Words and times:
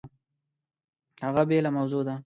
هغه 1.23 1.43
بېله 1.49 1.69
موضوع 1.77 2.01
ده! 2.07 2.15